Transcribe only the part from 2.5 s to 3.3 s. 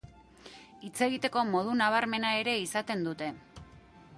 izaten dute.